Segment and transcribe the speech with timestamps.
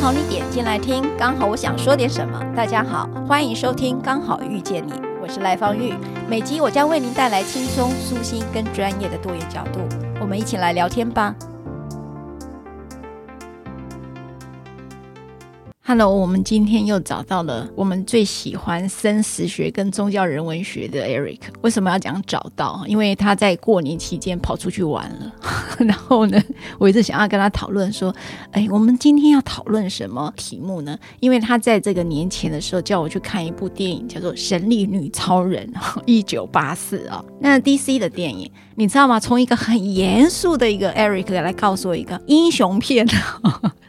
[0.00, 2.40] 好你点进来听，刚好我想说点什么。
[2.56, 5.92] 大家好，欢迎收听《刚好遇见你》，我是赖芳玉。
[6.28, 9.80] 每集我将为您带来轻松、舒心跟专业的多元角度，
[10.20, 11.34] 我们一起来聊天吧。
[15.88, 21.38] Hello，我们今天又找到了我们最喜欢生死学跟宗教人文学的 Eric。
[21.62, 22.84] 为什么要讲找到？
[22.86, 25.32] 因为他在过年期间跑出去玩了。
[25.80, 26.38] 然后呢，
[26.78, 28.14] 我一直想要跟他讨论说，
[28.50, 30.94] 哎，我们今天要讨论什么题目呢？
[31.20, 35.66] 因为他在这个年前的时候叫我去看一部电影，叫做《神力女超人》
[36.04, 37.24] 一九八四啊。
[37.40, 39.18] 那 DC 的电影，你知道吗？
[39.18, 43.08] 从一个很严肃的一个 Eric 来告诉我一个英雄片。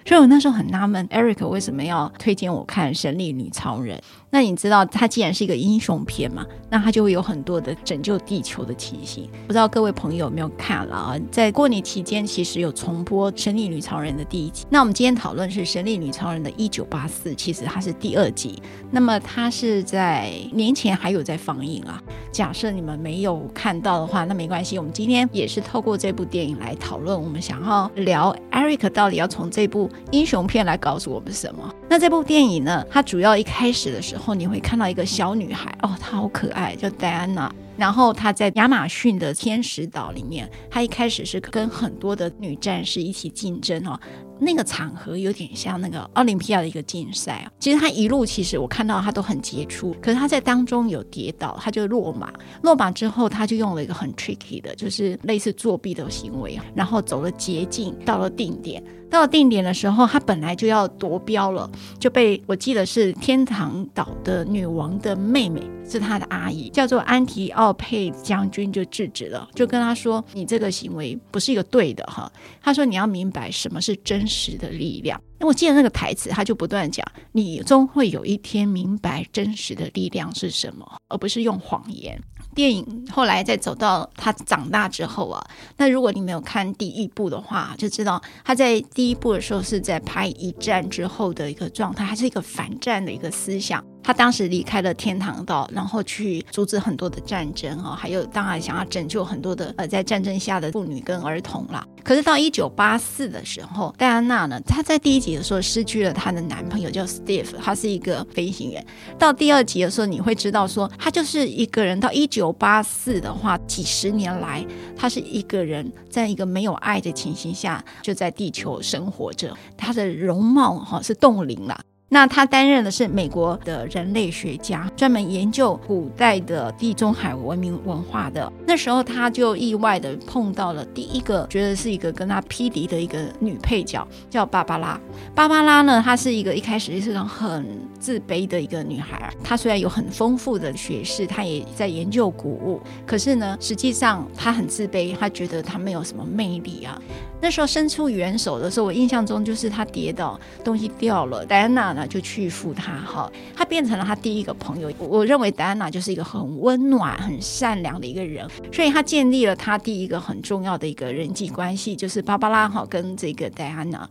[0.09, 3.95] 所以我那时候很纳闷，Eric 为什么要推荐我看《神力女超人》？
[4.31, 9.30] 那你知道，它既然是一个英雄片嘛，那它就会有很多的拯救地球的情形。
[9.45, 11.15] 不知道各位朋友有没有看了啊？
[11.30, 14.65] 在过年期间，其实有重播《神力女超人》的第一集。
[14.71, 18.59] 那我们今天讨论是《神力女超人》的一九八四，其实它是第二集。
[18.89, 22.02] 那么它是在年前还有在放映啊。
[22.31, 24.80] 假设你们没有看到的话，那没关系。
[24.80, 31.73] 我们今天也是透过这部电影来讨论，我们想要聊 Eric 到底要从这部英雄片来告诉我们什么。
[31.89, 37.52] 那这部电影呢，它主要一开始的时候，你会看到一个小女孩哦，她好可爱，叫戴安娜。
[37.78, 43.97] 然后她在亚马逊的天使岛里面，她一开始是跟很多的女战士一起竞争哦。
[44.39, 47.51] 那个场合有点像那个奥林匹亚的一个竞赛啊。
[47.59, 52.31] 其实他一路其实我看到他都很杰出，可是他在当中有跌倒，他就落马。
[52.61, 58.83] 落马之后，他就用了一个很 tricky 的，就是类似作弊的行为，然后走了捷径，到了定点。
[59.09, 72.31] 到了定点的时候，他本来就要夺标了，就被我记得是天堂岛的女王的妹妹，是他的阿姨，叫做安提奥佩将军，就制止了，就跟他说：“你这个行为不是一个对的哈。”
[72.61, 82.21] 他说：“你要明白什么是真实的力量。”那我记得那个台词，他就不断讲：“你终会有一天明白真实的力量是什么，而不是用谎言。”
[82.55, 93.83] 电影后来在走到他长大之后啊，那如果你没有看第一部的话，就知道他在第一部的时候是在拍一战之后的一个状态，还是一个反战的一个思想。
[94.04, 101.86] 他当时离开了天堂岛，然后去阻止很多的战争啊，还有当然想要拯救很多的呃在战争下的妇女跟儿童啦。
[102.04, 108.83] 可是到一九八四的时候，戴安娜呢，她在第一集的时候失去了她的男朋友叫 Steve，他是一个飞行员。
[109.20, 111.99] 到第二集的时候，你会知道说，她就是一个人。
[111.99, 114.65] 到一九八四的话，几十年来，
[114.95, 119.55] 她是一个人，在一个没有爱的情形下，就在地球生活着。
[119.77, 121.80] 她的容貌哈是冻龄了。
[122.11, 128.51] 那他担任的是美国的人类学家，专门研究古代的地中海文明文化的。
[128.65, 135.00] 那时候他就意外的碰到了第一个，觉得是一个跟他匹敌的一个女配角，叫芭芭拉。
[135.36, 137.65] 芭芭拉呢，她是一个一开始是种很
[138.00, 139.31] 自卑的一个女孩。
[139.44, 147.00] 她虽然有很丰富的学识，她也在研究古物，可是呢，实际上她很自卑，她觉得她没有什么魅力啊。
[147.41, 154.92] 那时候伸出援手的时候，我印象中就是她跌倒，东西掉了，戴安娜就去扶他，哈，他变成了他第一个朋友。
[154.98, 164.07] 我认为戴安娜就是一个很温暖、很善良的一个人，所以他建立了他第一个很重要的一个人际关系，就是芭芭拉哈跟这个戴安娜。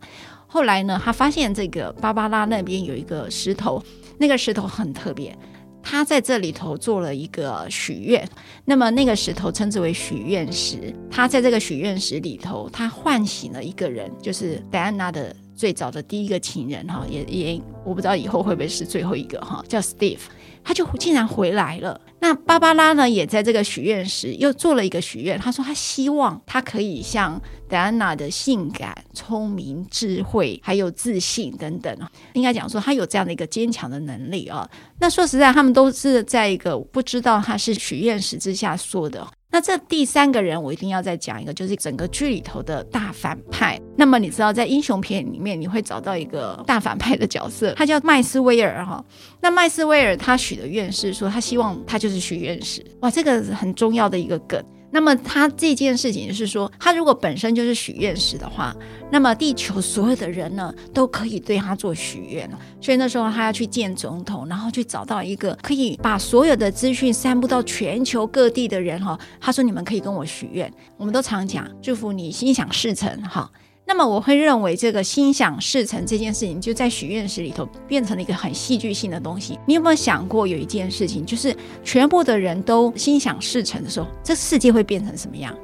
[0.47, 3.83] 后来呢，他发现这个芭芭拉那边有一个石头，
[4.19, 5.37] 那个石头很特别。
[5.81, 8.29] 他在这里头做了一个许愿，
[8.67, 10.95] 那么那个石头称之为许愿石。
[11.11, 20.21] 他在这个许愿石里头，他唤醒了一个人，就是戴安娜的最早的第一个情人哈，也也我不知道以后会不会是最后一个哈，叫 Steve。
[20.63, 21.99] 他就竟然回来了。
[22.21, 25.39] 那芭芭拉呢，也在这个许愿时又做了一个许愿。
[25.39, 31.97] 他说他希望他可以像戴安娜的性感、聪明、智慧，还有自信等等。
[32.35, 34.69] 应该讲说他有这样的一个坚强的能力啊。
[35.01, 39.27] 那说实在，他们都是在一个不知道他是许愿石之下说的。
[39.51, 43.81] 那这第三个人，我一定要再讲一个，就是整个剧里头的大反派。
[43.97, 49.03] 那么你知道，在英雄片里面，你会找到一个大反派的角色，他叫麦斯威尔哈。
[49.41, 52.85] 那麦斯威尔他许的愿是说，他希望他就是许愿石。
[53.01, 54.63] 哇，这个很重要的一个梗。
[54.91, 58.75] 那么他这件事情是说，他如果本身就是许愿石的话，
[59.11, 62.49] 那么地球所有的人呢都可以对他做许愿。
[62.81, 69.19] 所以那时候他要去见总统，然后去找到一个可以把所有的资讯散布到全球各地的人哈。
[69.39, 73.51] 他说：“你们可以跟我许愿，我们都常讲祝福你心想事成哈。”
[73.89, 79.59] 那么我会认为这个心想事成这件事情，就在许愿石里头变成了一个很戏剧性的东西。
[79.65, 85.57] 你有没有想过有一件事情，就是全部的人都心想事成的时候，这世界会变成什么样？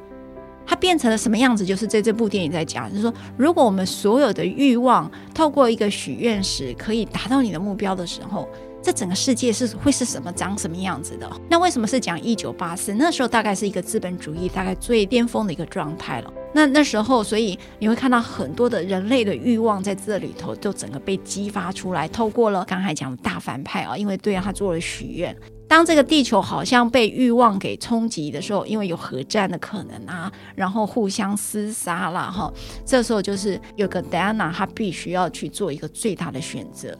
[0.66, 1.66] 它变成了什么样子？
[1.66, 8.48] 就是在这部电影在讲，就是说，如果我们所有的欲望透过一个许愿石可以达到你的目标的时候，
[8.84, 11.26] 这整个世界是会是什么长什么样子的？
[11.48, 12.92] 那为什么是讲一九八四？
[12.92, 16.30] 那时候大概是一个资本主义大概最巅峰的一个状态了。
[16.52, 25.34] 那那时候，所以你会看到很多的人类的欲望在这里头都整个被激发出来，透过了刚才讲的大反派啊，因为对他做了许愿。
[25.66, 32.52] 当这个地球好像被欲望给冲击的时候，因为有核战的可能啊，然后互相厮杀了哈，
[32.84, 36.96] 这时候就是有个戴安娜，她必须要去做一个最大的选择。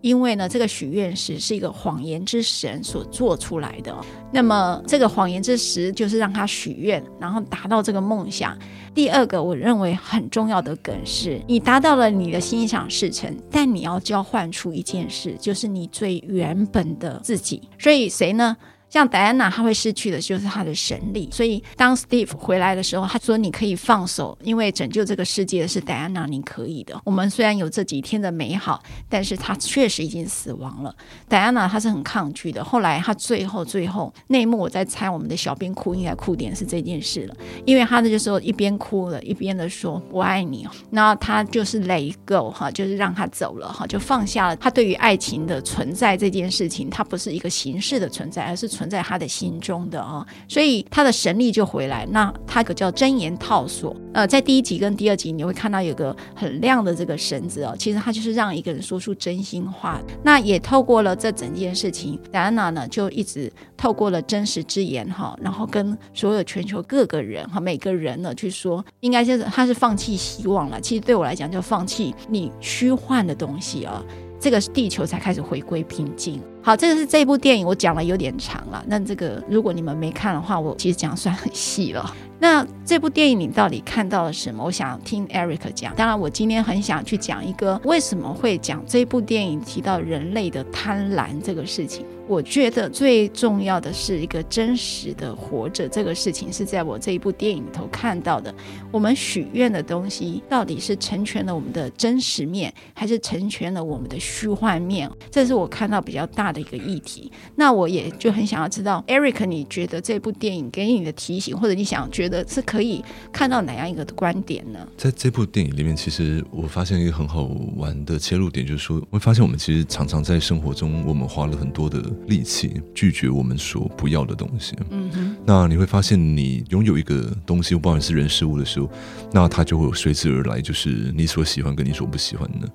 [0.00, 3.94] 因为呢，这个许愿石是一个谎言之神所做出来的。
[4.32, 8.56] 那么，这个谎言之石就是让他许愿，然后达到这个梦想。
[8.94, 17.68] 第二个，我认为很重要的梗是，你达到了你的心想事成，但你要交换出一件事，就是你最原本的自己。
[17.78, 18.56] 所以，谁呢？
[18.90, 21.28] 像戴安娜，她会失去的就是她的神力。
[21.30, 26.98] 所以当 Steve 回来的时候，他说：“你可以放手，因为拯救这个世界的是戴安娜，你可以的。
[27.04, 30.94] 我们虽然有这几天的美好，但是她确实已经死亡了。
[31.28, 32.64] 戴安娜她是很抗拒的。
[32.64, 37.36] 后来她最后最后那一幕，我在猜我们的小编哭应该哭点是这件事了，
[37.66, 40.66] 因为她那个时候一边哭了一边的说我爱你。
[40.90, 48.66] 那她就是 let go 哈，就是让她走了哈，就放下了她对于爱情的存在这件事情，它不是一个形式的存在，而是。
[48.78, 52.06] 存在他的心中的啊，所以他的神力就回来。
[52.12, 60.00] 那他个叫真言套索，呃，在第一集跟第二集你会看到有个很亮的这个绳子哦，其实他就是让一个人说出真心话。
[60.22, 70.80] 那也透过了这整件事情，戴安娜呢就一直透过了真实之言哈，然后跟所有全球各个人哈，每个人呢去说，应该就是他是放弃希望了。
[70.80, 74.00] 其实对我来讲，就放弃你虚幻的东西啊。
[74.40, 76.40] 这个地球才开始回归平静。
[76.68, 78.84] 好，这个是这部电影，我讲了有点长了。
[78.88, 82.14] 那这个如果你们没看的话，我其实讲算很细了。
[82.40, 84.64] 那这部电影你到底看到了什么？
[84.64, 85.94] 我想听 Eric 讲。
[85.94, 92.06] 当然，我今天很想去讲一个为什么会讲这部电影提到人类的贪婪这个事情。
[92.28, 98.54] 我觉得最重要的是一个真实的活着这个事情，是在我这一部电影里头看到的。
[98.90, 105.10] 我们许愿的东西到底是成全了我们的真实面，还是成全了我们的虚幻面？
[105.30, 107.32] 这是我看到比较大的一个议题。
[107.56, 114.78] 那我也就很想要知道，Eric，你觉得这部电影给你的提醒，或者你想觉得是可以看到哪样一个的观点呢？
[114.96, 117.44] 在这部电影里面，其实我发现一个很好
[117.76, 121.98] 玩的切入点，就是说，我会发现我们其实常常在生活中，我们花了很多的。
[122.26, 124.76] 力气拒绝我们所不要的东西。
[124.90, 128.90] 嗯哼，那你会发现，你拥有一个东西，不管是人事物的时候，
[129.32, 132.68] 那它就会随之而来，就是你所喜欢跟你所不喜欢的。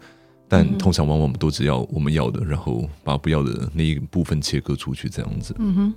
[0.47, 5.55] 但通常往往我们都只要我们要的，然后把不要的那一部分切割出去，这样子。
[5.59, 5.93] 嗯哼，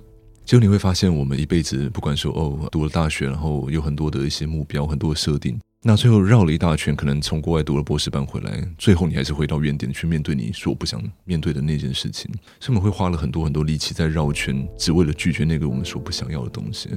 [0.47, 5.59] 结果你会发现，我们一辈子不管说哦，读了大学，然后有很多的一些目标，很多的设定。
[5.83, 12.31] 那最后绕了一大圈，可能从国外读了博士班回来，最后你还是回到原点去面对你所不想面对的那件事情。
[12.61, 16.91] 所以我们会花了很多很多力气在绕圈，只为了拒绝那个我们所不想要的东西。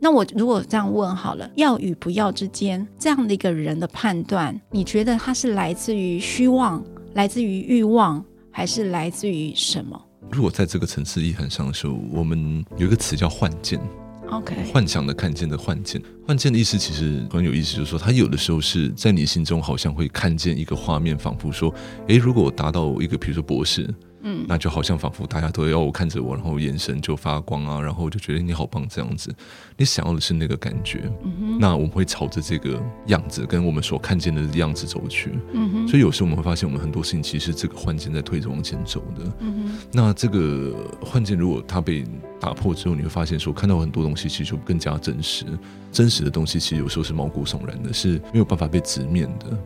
[0.00, 6.84] 那我如果这样问好了，要与不要之间这样的一个人的判断，你觉得他是来自于虚妄，
[7.14, 10.04] 来自于欲望，还是来自于什么？
[10.30, 13.80] 如果在这个层次意涵上的时候，我们有一个词叫幻见。
[14.30, 21.74] OK，幻想的看见的幻见，幻见的意思其实很有意思，就是说，它有的时候是在你心中好像会看见一个画面，仿佛说，
[22.08, 23.88] 诶，如果我达到一个，比如说博士。
[24.22, 29.34] 嗯，那就好像仿佛大家都要我看着我，然后眼神就发光啊，然后就觉得你好棒这样子。
[29.76, 31.58] 你想要的是那个感觉，嗯。
[31.60, 35.32] 那我们会朝着这个样子，跟我们所看见的样子走去。
[35.52, 35.88] 嗯哼。
[35.88, 39.32] 所以有时候我们会发现，我们很多事情其实是这个幻境在推着往前走的。
[39.40, 39.78] 嗯哼。
[39.92, 42.04] 那这个幻境如果它被
[42.40, 45.44] 打破之后，你会发现说，看到很多东西其实就更加真实。
[45.90, 49.58] 真实的东西其实有时候是毛骨悚然的，是没有办法被直面的。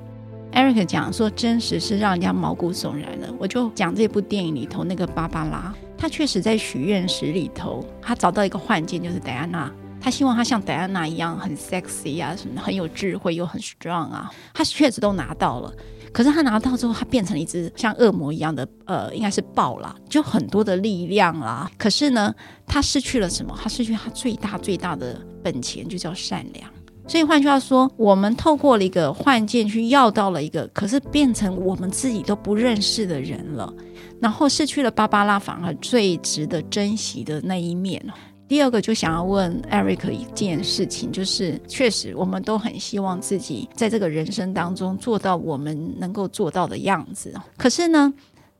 [0.52, 3.32] Eric 讲说，真实是让人家毛骨悚然的。
[3.38, 15.72] 我就讲这部电影里头那个芭芭拉，她确实在许愿石里头，她找到一个幻境，就是戴安娜他希望他像戴安娜一样很 sexy 啊，什么很有智慧又很 strong 啊，他确实都拿到了。
[16.12, 21.70] 可是他拿到之后，他变成一只像恶魔一样的，呃，应该是豹啦，就很多的力量啦。
[21.78, 22.34] 可是呢，
[22.66, 23.56] 他失去了什么？
[23.62, 26.68] 他失去他最大最大的本钱，就叫善良。
[27.06, 33.72] 所以换句话说，我们透过了一个幻境去要到了一个，可是变成我们自己都不认识的人了，
[34.20, 38.02] 然后失去了芭芭拉反而最值得珍惜的那一面。
[38.48, 47.34] 第二个就想要问 Eric 一件事情，就是确实我们都很希望自己在这个人生当中做到我们能够做到的样子。
[47.56, 48.12] 可是呢，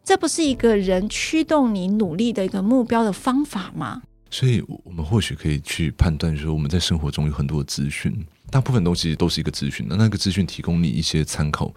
[0.02, 4.02] 这不是一个人驱动你努力的一个目标的方法吗？
[4.32, 8.10] 所以，我们或许可以去判断说，我们在生活中有很多的资讯，
[8.50, 9.84] 大部分东西都是一个资讯。
[9.86, 11.70] 那那个资讯提供你一些参考，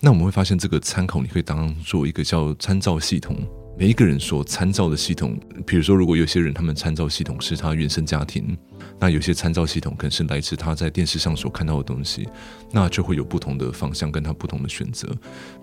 [0.00, 3.36] 那我们会发现这个参考你可以当做一个叫参照系统。
[3.78, 8.58] 每一个人所参照的系统，比如说，如果有些人他们参照系统是他原生家庭，
[8.98, 12.28] 那有些参照系统可能是来自他在电视上所看到的东西，
[12.72, 15.08] 那就会有不同的方向跟他不同的选择。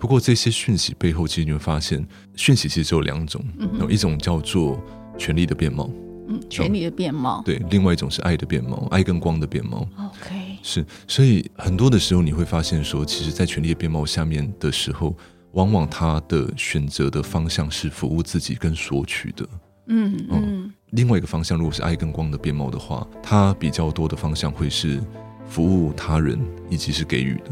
[0.00, 3.44] 不过这些讯息背后，其实你会发现，讯息其实只有两种，
[3.78, 4.82] 有一种叫做
[5.16, 5.88] 权力的面貌，
[6.28, 9.88] 嗯，权力的变貌，对，另外一种是爱的变貌，爱跟光的变貌。
[9.96, 15.16] OK，是，所以很多的时候你会发现说，其实，在权力的变貌下面的时候。
[15.52, 19.48] 往往他的选择的方向是服务自己跟索取的，
[19.86, 20.72] 嗯嗯，嗯。
[20.90, 25.02] 另外一个方向，如果是爱跟光的变貌的话，他比较多的方向会是
[25.48, 27.50] 服务他人以及是给予的，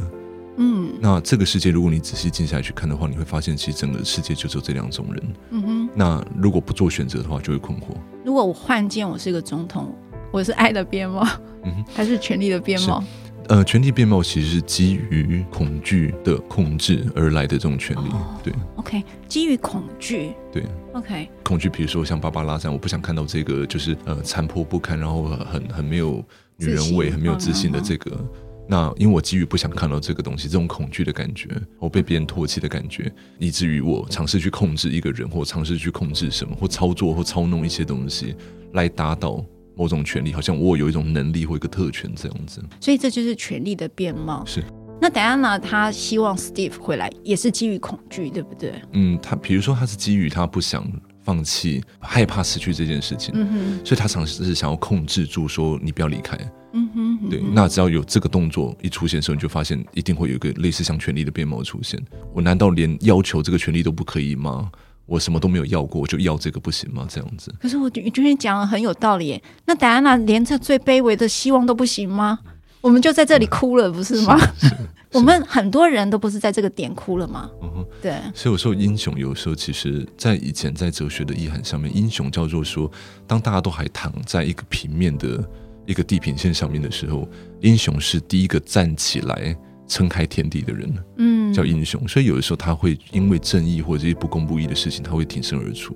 [0.57, 0.93] 嗯。
[1.01, 5.89] 那这个世界，如果你仔细静下来去看的话，你会发现，其实整个世界就只有这两种人，嗯哼。
[5.95, 7.85] 那如果不做选择的话，就会困惑。
[8.25, 9.95] 如果我换件，我是一个总统，
[10.31, 11.27] 我是爱的边貌，
[11.65, 13.03] 嗯哼， 还是权力的边貌？
[13.49, 18.53] 呃，权力面貌其实是基于恐惧的控制而来的这种权力，哦、对。
[18.75, 20.33] OK，基于恐惧。
[20.51, 20.65] 对。
[20.95, 26.25] OK，恐惧，比如说像芭芭拉这样，我不想看到这个，就是呃残破不堪，然后很很没有
[26.57, 28.11] 女人味、很没有自信的这个。
[28.19, 28.29] 嗯、
[28.69, 38.35] 那因为我基于不想看到这个东西，这种恐惧的感觉，我被别人唾弃的感觉，以至于我尝试去控制一个人，或尝试去控制什么，或操作或操弄一些东西
[38.73, 39.45] 来达到。
[39.79, 44.43] 某种权利，好像我有一种能力或一个特权这样子，所以这就是权力的面貌。
[44.47, 44.65] 是。
[44.99, 48.73] 那戴安娜她希望 Steve 回来，也是基于恐惧，对不对？
[48.95, 50.91] 嗯，她比如说她是基于她不想
[51.23, 56.39] 放弃，害怕失去这件事情，嗯哼，所以他尝试是想要控制住，说你不要离开，
[56.73, 57.41] 嗯哼，嗯哼，对。
[57.53, 62.01] 那只要有这个动作一出现的时候，你就发现一定会有一个类似像权力的面貌出现。
[62.33, 64.71] 我难道连要求这个权利都不可以吗？
[65.07, 67.07] 我什么都没有要过，我就要这个不行吗？
[67.09, 67.55] 这样子。
[67.61, 69.41] 可是我觉得你讲的很有道理。
[69.65, 72.41] 那戴安娜连这最卑微的希望都不行吗？
[72.81, 74.37] 我们就在这里哭了，不是吗？
[74.59, 74.69] 是
[75.13, 77.49] 我们很多人都不是在这个点哭了吗？
[77.63, 78.13] 嗯哼，对。
[78.35, 82.91] 所以有时候英雄，有时候其实在以前在哲学的意涵上面，英雄叫做说，
[83.27, 85.49] 当大家都还躺在一个平面的
[85.87, 87.29] 一个地平线上面的时候，
[87.61, 89.57] 英雄是第一个站起来。
[89.89, 92.09] 撑开天地的人，嗯，叫英雄。
[92.09, 95.95] 所以有的时候他会因为正义或者这些不公不义的事情，他会挺身而出。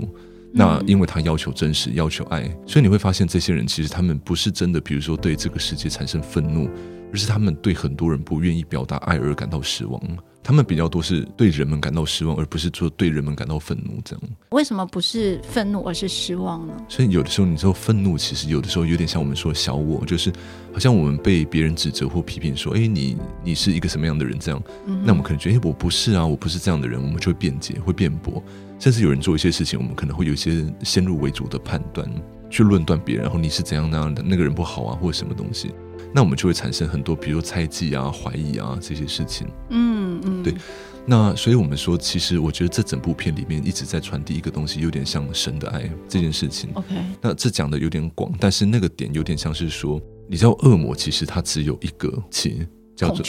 [0.52, 6.69] 那因为他要求真实，要求爱，所以你会发现这些人其实他们不是真的，比如说对这个世界产生愤怒，
[7.12, 10.00] 而是他们对很多人不愿意表达爱而感到失望。
[10.42, 14.00] 他们比较多是对人们感到失望，而不是说对人们感到愤怒。
[14.02, 16.73] 这样为什么不是愤怒，而是失望呢？
[16.88, 20.33] 所以有的时候，你说愤怒，其实有的时候有点像我们说小我，就是
[20.73, 28.42] 好像我们被别人指责或批评说：“哎，你你是一个什么样的人？”这样，嗯、那我们可能觉得：“哎，我不是啊，我不是这样的人。”我们就会辩解，会辩驳，
[28.81, 32.11] 甚至有人做一些事情，我们可能会有一些先入为主的判断，
[32.49, 35.71] 去论断别人，然后你是怎样那样的，那个人不好啊，或者什么东西。
[36.13, 39.47] 那我们就会产生很多，比如猜忌啊、怀疑啊这些事情。
[39.69, 40.55] 嗯嗯，对。
[41.07, 46.71] 那所以我们说，其实我觉得这整部片里面一直在传递一个东西，有点像神的爱这件事情。
[46.75, 46.95] OK。
[47.21, 52.51] 那这讲的有点广，但是那个点有点像是说，你知道恶魔其实它只有一个词，
[52.97, 53.25] 叫做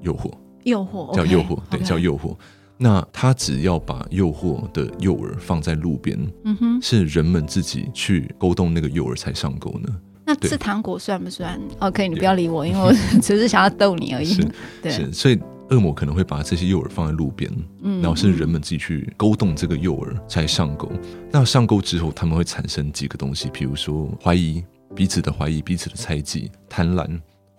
[0.00, 0.30] 诱惑。
[0.64, 1.14] 诱惑。
[1.14, 2.34] 叫诱惑，对，叫诱惑。
[2.76, 9.88] 那他只要把诱惑的诱饵放在路边，嗯哼，是人们自己去勾动那个诱饵才上钩呢。
[10.26, 14.26] 那吃糖果算不算？OK，你不要理我，因为我 只是想要逗你而已。
[14.26, 14.48] 是
[14.82, 15.38] 对是，所以
[15.70, 17.50] 恶魔可能会把这些诱饵放在路边，
[17.82, 20.90] 嗯，然后是人们自己去勾动这个诱饵才上钩。
[21.30, 24.64] 那上钩之后，他们会产生几个东西，比如说怀疑
[24.94, 27.06] 彼此的怀疑，彼此的猜忌、贪婪，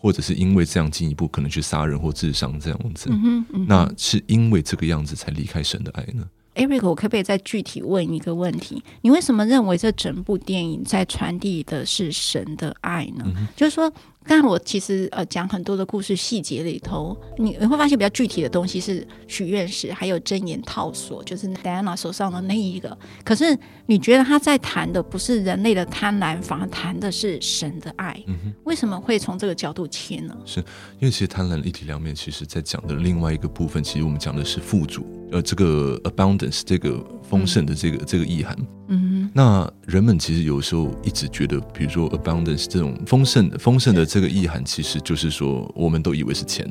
[0.06, 3.10] 或者是因为这样进一步可能去杀人或自伤这样子。
[3.10, 8.84] 嗯，嗯，那是因为这个样子才离开神的爱呢？Eric，我可不可以再具体问一个问题？
[9.02, 13.24] 你为什么认为这整部电影在传递的是神的爱呢？
[13.26, 13.92] 嗯、就是说，
[14.28, 22.98] 刚才我其实呃讲很多的故事细节里头，你你会发现比较具体的东西是许愿石，还有真言套索，就是戴安娜手上的那一个。
[23.24, 23.56] 可是
[23.86, 28.20] 你觉得他在谈的不是人类的贪婪，反而谈的是神的爱。
[28.26, 30.36] 嗯，为什么会从这个角度切呢？
[30.44, 38.58] 是因为其实贪婪的一体两面，其实在讲的另外一个部分，其实我们讲的是富足，呃，这个 abundance 这个丰盛的这个、嗯、这个意涵。
[38.88, 44.04] 嗯哼，那人们其实有时候一直觉得，比如说 abundance 这种丰盛丰盛的。
[44.16, 46.66] 这个意涵其实就是说，我们都以为是钱，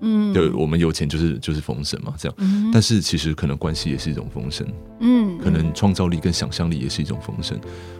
[0.00, 2.34] 嗯，对，我们有钱就是就是丰盛嘛，这样。
[2.38, 4.64] 嗯、但是其实可能关系也是一种丰盛，
[5.00, 7.58] 嗯，可能创造力跟想象力也是一种丰盛，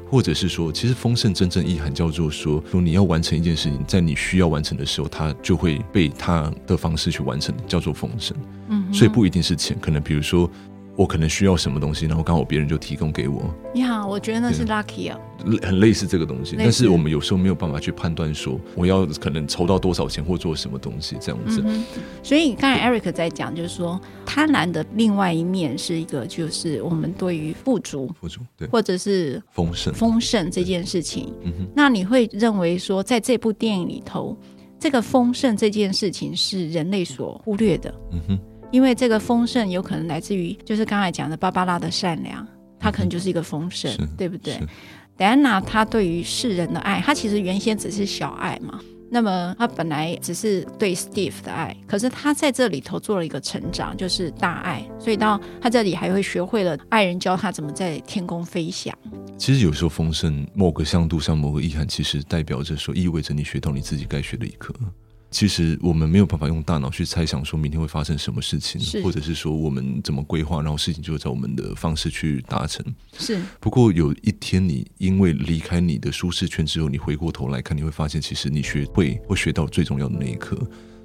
[0.09, 8.37] 或者是说，其实丰盛真正意涵叫做说，说你要完成一件事情，在你需要完成的时候，它就会被它的方式去完成，叫做丰盛。
[8.69, 10.49] 嗯，所以不一定是钱，可能比如说。
[10.97, 13.53] 我可能需要什么东西，然后刚好别人就提供给我。
[13.75, 15.19] 你好，我觉得那是 lucky 啊，
[15.63, 16.57] 很类似这个东西。
[16.59, 21.63] 但是我们有时候没有办法去判断说，我要可能筹到多少钱或做什么东西这样子。
[21.65, 21.85] 嗯、
[22.23, 31.33] 所以刚才 Eric 在讲，就是说贪婪的另外一面是一个，就是我们对于富足、富足对，或者是丰盛、丰盛这件事情。
[31.43, 34.37] 嗯哼，那你会认为说，在这部电影里头，
[34.79, 37.95] 这个丰盛这件事情是人类所忽略的。
[38.13, 38.39] 嗯哼。
[38.73, 42.45] 因为这个丰盛有可能来自于，就是刚才讲的芭芭拉的善良，
[42.81, 44.59] 它可能就是一个丰盛，嗯、对不对？
[45.17, 48.81] 戴安娜她对于世人的爱，她其实原先只是小爱嘛。
[49.11, 54.85] 那么她本来只是对 Steve 的爱，可是她在这里头做了一个成长，就是大爱。
[54.99, 58.93] 所以到她这里还会学会了爱人教她怎么在天空飞翔。
[59.39, 64.75] 其实有时候丰盛某个向度上某个意涵，其实代表着说，意味着你学到你自己该学的一课。
[65.35, 72.87] 其实我们没有办法用大脑去猜想说明天会发生什么事情，或者是说我们怎么规划，然后事情就会照我们的方式去达成。
[73.19, 73.43] 是。
[73.59, 80.57] 不过有一天你因为离开你的舒适圈之后，你回过头来看，你会发现其实你学会会学到最重要的那一课。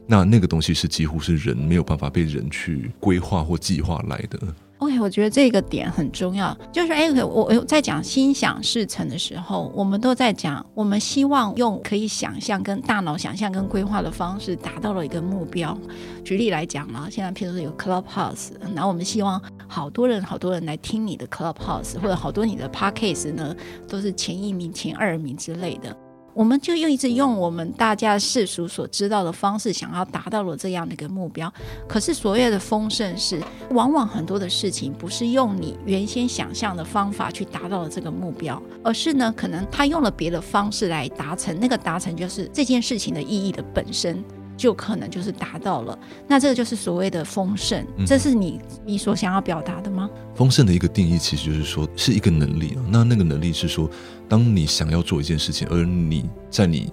[0.10, 4.40] 那那个东西是几乎是人没有办法被人去规划或计划来的。
[4.80, 6.58] OK，我觉得这个点很重要。
[6.72, 15.78] 就是哎，我我在讲心想事成的时候，我们都在讲，我们希望用可以想象、跟大脑想象、跟规划的方式，达到了一个目标。
[16.24, 23.56] 举例来讲嘛，现在譬如说有 Clubhouse，然后我们希望好多人、好多人来听你的 Clubhouse，或者好多你的 Podcast 呢，
[23.88, 25.96] 都是前一名、前二名之类的。
[26.40, 31.54] 我们就又一直用我们大家世俗所知道的方式，想要达到了这样的一个目标。
[31.86, 33.42] 可是所谓的丰盛是，
[33.72, 41.60] 往往很多的事情不是用你原先想象的方法去达到了这个目标，而是呢，可能他用了别的方式来达成。
[41.60, 44.24] 那个达成就是这件事情的意义的本身。
[44.56, 50.10] 就可能就是达到了，那这个就是所谓的丰盛，这是你你所想要表达的吗？
[50.36, 53.90] 丰盛的一个定义其实就是说是一个能力啊，那那个能力是说，
[54.30, 56.92] 当你想要做一件事情，而你在你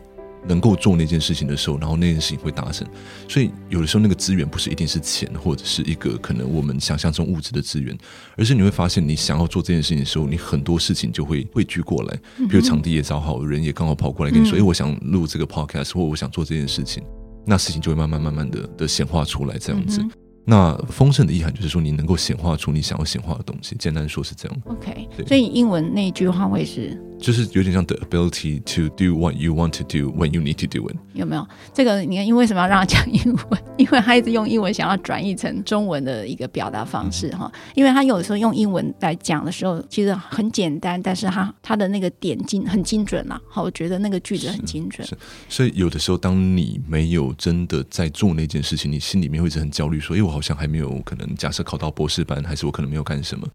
[0.49, 2.87] 能够做那件事情的时候，然后那件事情会达成。
[3.29, 7.97] 所以有的时候那个资源不是一定是钱，或者是一个可能我们想象中物质的资源，
[8.37, 12.17] 而是你会发现你想要做这件事情的时候，你很多事情就会汇聚过来，
[12.49, 17.03] 比如场地也找好，人也刚好跑过来跟你说，哎、嗯，我想录这个 podcast，或我想做这件事情。
[17.45, 20.01] 那事情就会慢慢慢慢的的显化出来，这样子。
[20.01, 20.11] 嗯
[20.49, 23.75] 那丰盛的意涵就是说，你能够显化出你想要显化的东西。
[23.81, 24.63] 简单说是这样。
[24.67, 30.97] OK，所以英文那一句话会是，就是有点像 the ability to do what you want to do when you need to do it。
[31.15, 32.01] 有没有这个？
[32.03, 33.61] 你看，因为为什么要让他讲英文？
[33.77, 37.51] 因为他一直用英文想要转译成中文的一个表达方式哈。
[37.53, 43.41] 嗯、因为他有的时候用英文来讲的时候，其实很简单，但是他他的那个点精很精准啦。
[43.49, 45.05] 好，我觉得那个句子很精准。
[45.07, 45.17] 是，
[45.49, 50.37] 所以有的时候，当你没有真的在做那件事情，你心里面会一直很焦虑，说，哎，我。
[50.37, 53.49] 好像还没有可能，假设考到博士班，还是我可能没有干什么？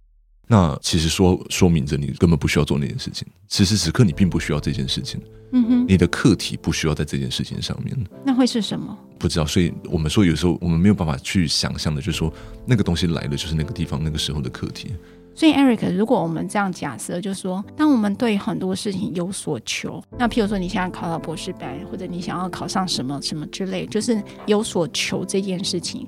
[0.52, 3.26] 那其实说说明着你根本不需要做那件事情。
[3.48, 5.18] 此时此刻你并不需要这件事情。
[5.54, 7.98] 嗯哼，你的课题不需要在这件事情上面。
[8.26, 8.98] 那会是什么？
[9.18, 9.46] 不知道。
[9.46, 12.34] 所以我们说，有时候我们没有办法去想象的，就是说
[12.66, 14.92] 那个东西来了，就是那个地方那个时候的课题。
[15.34, 26.06] 所以，Eric，如果我们这样假设，就是说，当我们对很多事情有所求，那譬如说，你现在考到博士班，或者你想要考上什么什么之类，就是有所求这件事情。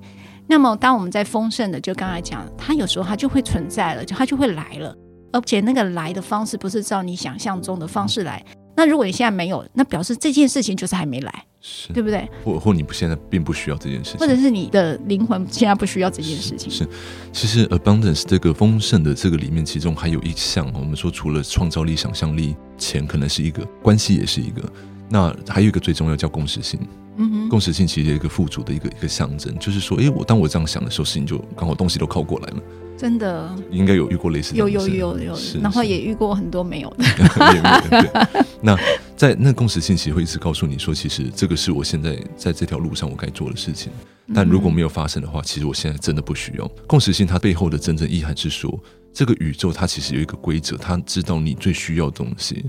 [0.47, 4.95] 那么，当我们在丰盛的，就刚才讲，它有时候它就会存在了，就它就会来了，
[5.31, 8.43] 而且那个来的方式不是照你想象中的方式来。
[8.75, 12.27] 那如果你现在没有，那表示这件事情就是还没来，是对不对？
[12.43, 16.71] 或或你不现在并不需要这件事情，或者是你的灵魂现在不需要这件事情。
[16.71, 16.89] 是，是，
[17.31, 24.61] 其实 abundance 这个丰盛的这个里面，其中还有一项，我们说除了创造力、想象力，钱可能是一个，关系也是一个。
[25.07, 26.79] 那还有一个最重要叫共识性。
[27.17, 32.57] 嗯哼，共识性其实有一个富足的一个一个象征，就是说，哎，我当我这样想的时候，事情就刚好东西都靠过来了。
[32.95, 34.57] 真的，应该有遇过类似的。
[34.57, 37.03] 有有有有，然后也遇过很多没有的。
[37.89, 38.77] 对，那
[39.17, 43.91] 在那共识性其实会一直告诉你说，其实这个是我现在在这条路上我该做的事情。
[44.33, 47.27] 但如果没有发生的话，其实我现在真的不需要共识性。
[47.27, 48.79] 它背后的真正意涵是说，
[49.11, 52.63] 这个宇宙它其实有一个规则，它知道你最需要的东西，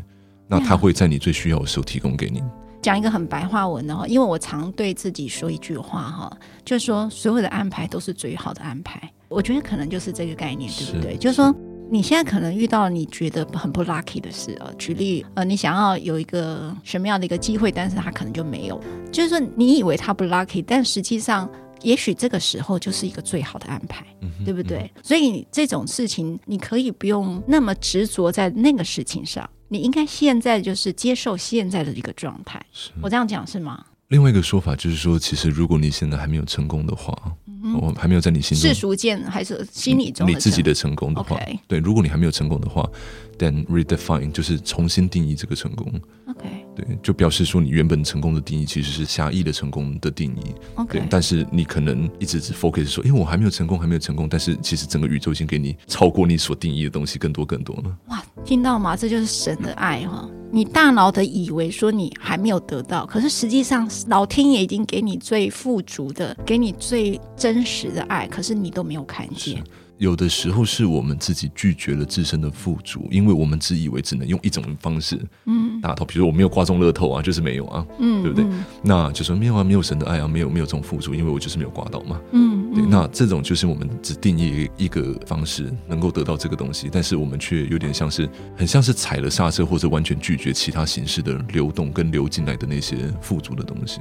[0.48, 2.42] 那它会在你最需要的时候提供给你。
[2.84, 9.10] 讲一个很白话文的哈，因为我常对自己说一句话哈，就是说所有的安排都是最好的安排。
[9.30, 11.12] 我觉得可能就是这个概念，对不对？
[11.12, 11.50] 是就是说
[11.90, 18.78] 你现在可能遇到你觉得很不 lucky 的事啊，举例呃，你想要有一个什么样的一个机会，但是他可能就没有。
[19.10, 21.48] 就是说你以为他不 lucky，但实际上
[21.80, 24.90] 也许这个时候就是一个最好的安排，嗯、对不对？
[24.94, 29.48] 嗯、所以这种事情你可以不用那么执着在那个事情上。
[29.74, 32.64] 你应该现在就是接受现在的一个状态，
[33.02, 33.84] 我这样讲是吗？
[34.08, 42.88] 另外一个说法就是说，其实如果你现在还没有成功的话，嗯、我还没有在你心中世俗见还是心理中你自己的成功的话.对，如果你还没有成功的话
[43.38, 45.90] ，then redefine 就是重新定义这个成功。
[46.28, 46.48] OK。
[46.76, 50.54] 对，就表示说你原本成功的定义其实是狭义的成功的定义。
[50.88, 54.28] 对，但是你可能一直只 focus 说，因为我还没有成功，还没有成功。
[54.28, 57.96] 但是其实整个宇宙已经给你超过你所定义的东西更多更多了。
[58.08, 58.96] 哇，听到吗？
[58.96, 60.28] 这就是神的爱哈！
[60.54, 69.60] 你大脑的以为说你还没有得到，可是实际上老天爷已经给你最富足的，给你最真实的爱，可是你都没有看见。
[69.98, 76.04] 有的时候是我们自己拒绝了自身的富足，因为我们自以为只能用一种方式，嗯，打头。
[76.04, 78.44] 比如我没有刮中乐透啊，就是没有啊，嗯，对不对？
[78.44, 82.84] 嗯、那就说没有啊，没有神的爱啊，没有没有这种富足，因为我就是没有刮到嘛，嗯，对。
[82.87, 94.00] 那这种就是我们只定义一个方式能够得到这个东西，但是我们却有点像是很像是踩了刹车，或者完全拒绝其他形式的流动跟流进来的那些富足的东西。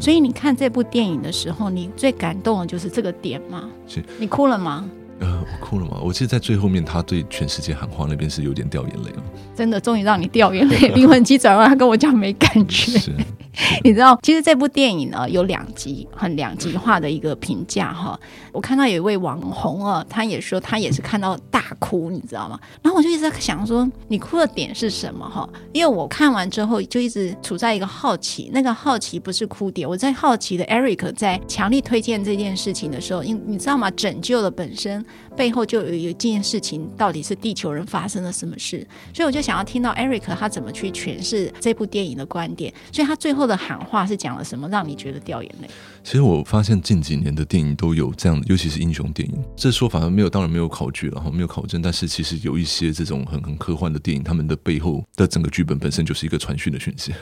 [0.00, 3.68] 所以你看这部电影的时候，你最感动的就是这个点吗？
[3.88, 4.88] 是你哭了吗？
[5.18, 5.98] 呃，我哭了吗？
[6.00, 9.22] 我记得在最后面，他对全世界喊话那边是有点掉眼泪了。
[9.56, 10.86] 真的，终于让你掉眼泪。
[10.94, 12.96] 灵魂急转弯，他跟我讲没感觉。
[12.96, 13.12] 是。
[13.82, 18.18] 你知道，其实这部电影呢有两极，很两极化的一个评价哈。
[18.52, 22.58] 我看到有一位网红啊，他也说他也是看到大哭，你知道吗？
[22.82, 25.48] 然后我就一直在想说，你哭的点是什么哈？
[25.72, 33.90] 因为我看完之后就一直处在一个好奇，那个好奇不是哭点，我在好奇的 Eric 在强力推荐这件事情的时候，因你知道吗？
[33.90, 35.04] 拯救的本身
[35.36, 38.86] 背后就有一件事情，到底是地球人发生了什么事？
[39.12, 43.47] 所以我就想要听到 Eric 他怎么去诠释这部电影的观点，所以他最后。
[43.48, 45.68] 的喊话是讲了什么，让你觉得掉眼泪？
[46.04, 51.82] 其实我发现近几年的电影都有这样，尤其是英雄电影，这说法没有，当然没有考据了，然后没有考证。
[51.82, 57.12] 但是其实有一些这种很很科幻的电影，他们的背后的整个剧本本身就是一个传讯的讯息。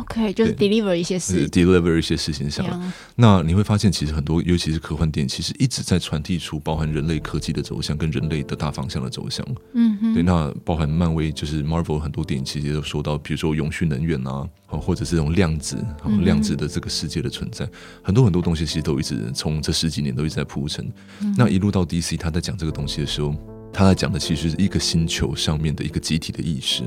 [0.00, 2.78] OK，就是 deliver 一些事，deliver 一些事情下来。
[3.14, 9.46] 那你会发现，其实很多，尤其是科幻电影，其实一直在传递出包含人类科技的走向跟人类的大方向的走向。
[9.72, 10.22] 嗯哼，对。
[10.22, 15.76] 那包含漫威，就是 Marvel 很多电影，其实都说到，比如说永续能源啊，或者是这种量子，
[16.22, 17.70] 量子的这个世界的存在，嗯、
[18.02, 20.86] 很多很多东西其实都一直从这十几年都一直在铺陈。
[21.20, 23.34] 嗯、那一路到 DC，他在讲这个东西的时候。
[23.72, 26.82] 他在讲的其实是一个星球上面的一个集体的意识，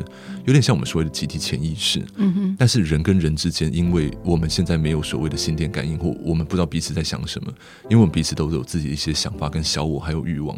[0.45, 2.03] 有点像我们所谓的集体潜意识。
[2.15, 2.55] 嗯哼。
[2.57, 10.57] 但是人跟人之间，因为我们现在没有所谓的心电感应，或我们不知道彼此在想什么，因为我们彼此都有自己的一些想法跟小我还有欲望。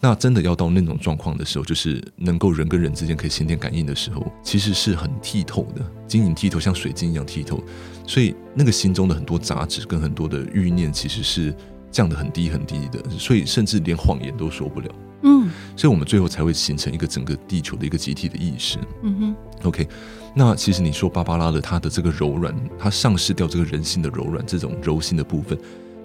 [0.00, 7.62] 那真的要到那种状况的时候，就是能够人跟人之间可以心电感应的时候，其实是很剔透的，晶莹剔透，像水晶一样剔透。
[8.06, 11.54] 所以那个心中的很多杂质跟很多的欲念，其实是
[11.90, 13.02] 降得很低很低的。
[13.18, 14.94] 所以甚至连谎言都说不了。
[15.26, 18.78] 嗯，所以我们最后才会形成一个整个地球的一个集体的意识。
[19.02, 19.88] 嗯哼，OK，
[20.34, 25.58] 那其实你说芭芭拉的她的这个柔软，她丧失掉这个人性的柔软，这种柔性的部分，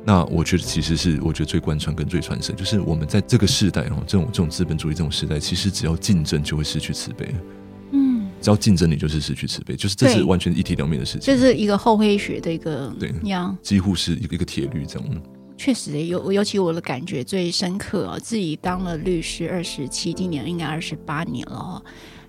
[0.05, 7.35] 那我觉得其实是我觉得最贯穿跟最传神，就是我们在这个时代哦，这种这种资本主义这种时代，其实只要竞争就会失去慈悲。
[7.91, 15.21] 嗯，只要竞争你就是失去慈悲，就是这是完全一体两面的事情，这是一个厚黑学的一个对，样几乎是一个一个铁律这样。
[15.59, 21.83] 确实有，尤其我的感觉最深刻啊，自己当了律师二十七，今年应该二十八年了哈。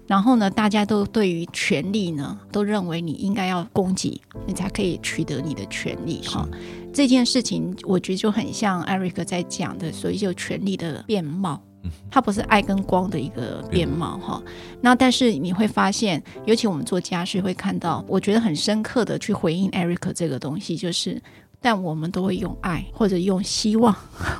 [0.08, 6.44] 然后呢，大家都对于权利呢，都认为你应该要供给，你才可以取得你的权利哈。
[6.52, 11.62] 是这件事情我觉得就很像艾瑞克在讲的，所以就权力的变貌，
[12.10, 14.42] 它不是爱跟光的一个面貌哈。
[14.80, 21.22] 那但是你会发现，尤其我们做家事会看到，我觉得很深刻的去回应 Eric 这个东西，就是。
[21.60, 23.94] 但我们都会用爱或者用希望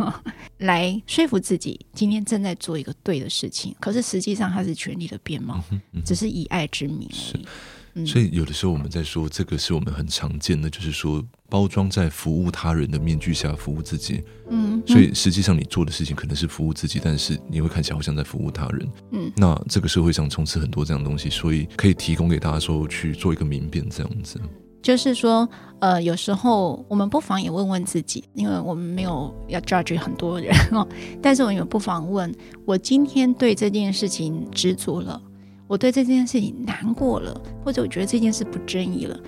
[0.58, 3.74] 来说服自己，今天正在做一个对的事情。
[3.80, 5.62] 可是实际上，它是权力的变貌，
[6.04, 8.06] 只是以爱之名而已。
[8.06, 14.22] 所以有的时候我们在说这个是我们很常见的，就是说包装在服务他人的面具下服务自己。
[14.48, 18.88] 嗯，所以实际上你做的事情可能是服务自己，但是你会看起来好像在服务他人。
[19.10, 24.40] 嗯，那这个社会上充斥很多这样的东西，所以可以提供给大家说去做一个明辨，这样子。
[24.82, 30.86] 就是说，呃，有时候我们不妨也问问自己，因为我们没有要 judge 很多人哦，
[31.20, 35.20] 但是我们也不妨问：我今天对这件事情执着了，
[35.66, 39.18] 我对这件事情难过了，或者我觉得这件事不正义了，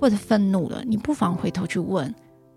[0.00, 2.12] 或者愤怒了，你不妨回头去问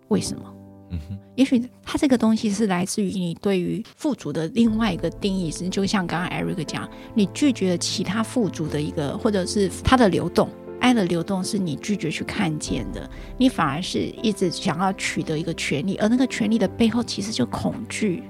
[0.08, 0.44] 为什么？
[0.92, 10.50] 嗯哼，也许它这个东西是来自于你对于富足的另外一个定义，是就像刚刚 Eric 讲，你拒绝了其他富足的一个，或者是它的流动。
[10.80, 18.24] 爱的流动是你拒绝去看见的，你反而是一直想要取得一个权利，而那个权利的背后其实就恐惧。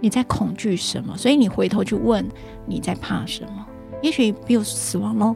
[0.00, 1.16] 你在恐惧什么？
[1.16, 2.28] 所以你回头去问
[2.66, 3.66] 你在怕什么？
[4.02, 5.34] 也许比如死亡喽，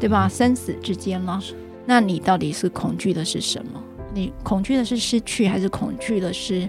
[0.00, 0.28] 对吧？
[0.28, 1.38] 生死之间喽，
[1.86, 3.80] 那你到底是恐惧的是什么？
[4.12, 6.68] 你恐惧的是失去，还是恐惧的是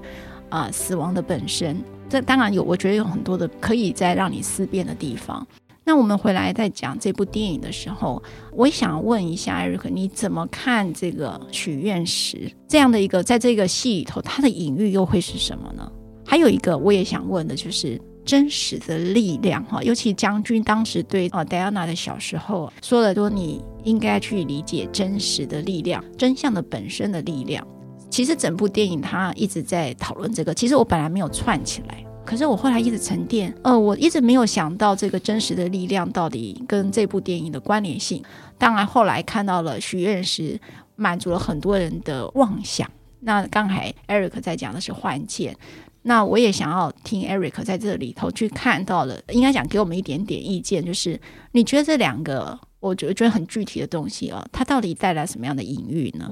[0.49, 1.82] 啊、死亡的本身？
[2.08, 5.47] 这当然有，我觉得有很多的可以再让你思辨的地方。
[5.84, 8.22] 那我们回来再讲这部电影的时候，
[8.54, 15.91] 我想问一下艾瑞克，你怎么看这个许愿石这样的一个，在这个戏里头，它的隐喻又会是什么呢？
[16.26, 27.65] 还有一个我也想问的就是真实的力量哈，尤其将军当时对啊戴安娜的小时候说了多，你应该去理解真实的力量，真相的本身的力量。
[28.10, 32.06] 其实整部电影它一直在讨论这个，其实我本来没有串起来。
[32.25, 38.23] 可是我后来一直沉淀，呃，我一直没有想到这个真实的力量到底跟这部电影的关联性。
[38.57, 40.60] 当然后来看到了许愿石，
[40.95, 42.89] 满足了很多人的妄想。
[43.21, 45.55] 那刚才 Eric 在讲的是幻见，
[46.03, 51.19] 那我也想要听 Eric 在这里头去看到了，应该讲给我们一点点意见，就是
[51.51, 56.31] 你觉得这两个，我觉得觉得很具体的东西啊，它到底带来什么样的隐喻呢？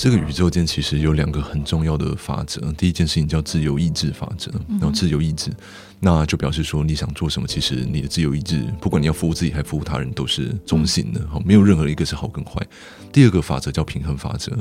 [0.00, 5.50] 这个宇宙间其实有两个很重要的法则，第一件事情叫自由意志法则，然后自由意志。
[6.00, 12.66] 那就表示说，你想做什么，其实你的自由意志，不管你要服务自己还服务他人，都是中性的，好，没有任何一个是好跟坏。
[13.12, 14.56] 第二个法则叫平衡法则，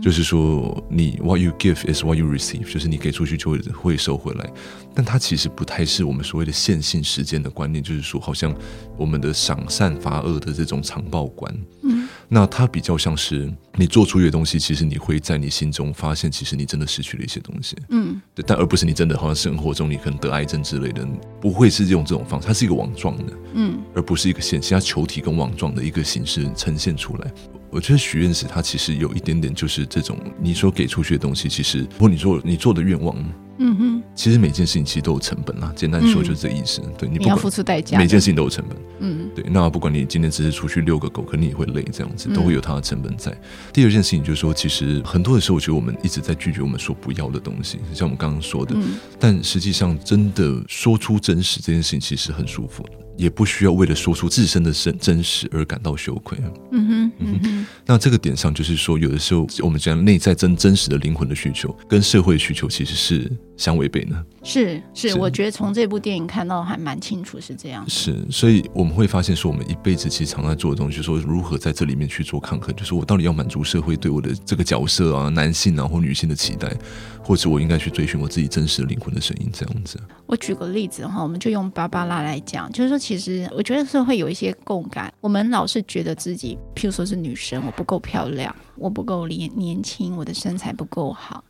[0.00, 4.48] 就是说你 what you give is what you receive，就是你给出去就会会收回来。
[4.94, 8.54] 但它其实不太是我们所谓的线性时间的观念，就是说好像
[8.96, 11.52] 我们的赏善罚恶的这种长报观。
[11.82, 17.76] 嗯，那它比较像是你做出一个东西，其实你会在你心中发现，其实你真的失去了一些东西。
[17.90, 21.06] 嗯，对，但而不是你真的好像生活中你可能得癌症之类的。
[21.40, 27.32] 不会是用这种方式，它是一个网状的，嗯，而不是一个线性，它球体跟网状的一个形式呈现出来。
[27.70, 33.16] 我觉得许愿石它其实有一点点就是这种，你所给出去的东西，其实如果你做你做的愿望。
[33.56, 35.72] 嗯哼，其实每件事情其实都有成本啦。
[35.76, 36.80] 简单说就是这意思。
[36.84, 38.76] 嗯、对你，不要付出代价，每件事情都有成本。
[38.98, 39.44] 嗯，对。
[39.50, 43.30] 那不管你今天只是出去遛个狗，可能也会累，这样子都会有它的成本在。
[43.32, 43.38] 嗯、
[43.72, 48.74] 第二件事情就是说，其实很多的时候，我觉得我们一直在拒绝我们说不要的东西，像我们刚刚说的。
[48.76, 52.90] 嗯、但实际上，真的说出真实这件事情，其实很舒服的。
[53.16, 56.36] 也不需要为了说出自身的真真实而感到羞愧。
[56.70, 57.66] 嗯哼，嗯哼。
[57.86, 64.22] 那这个点上，就是说，有的时候我们讲内在真真实的灵魂的需求，跟社会需求其实是相违背呢。
[64.42, 67.84] 是是，是我觉得从这部电影看到还蛮清楚是这样。
[67.88, 76.74] 是，所以我们会发现说，我们一辈子其实常在做的东西，就是说如何在这里面去做抗衡，就是我到底要满足社会对我的这个角色啊，男性啊或女性的期待，
[77.22, 80.00] 或者我应该去追寻我自己真实的灵魂的声音，这样子。
[80.26, 82.98] 我举个例子哈，我们就用芭芭拉来讲，就是说。
[83.04, 85.12] 其实我觉得是会有一些共感。
[85.20, 91.44] 我们老是觉得自己，譬如说是女生，我不够漂亮，我不够年年轻，我的身材不够好，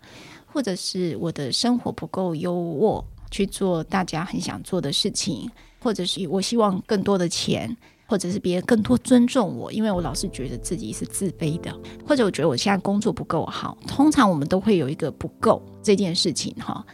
[0.46, 11.72] 或者是我的生活不够优渥，去做大家很想做的事情，或者是我希望更多的钱，或者是别人更多尊重我，因为我老是觉得自己是自卑的，
[12.04, 13.78] 或者我觉得我现在工作不够好。
[13.86, 16.84] 通常我们都会有一个不够这件事情哈。